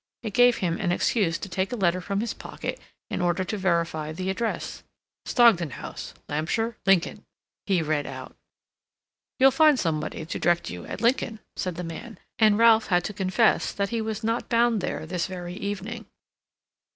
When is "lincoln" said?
6.87-7.23, 11.01-11.37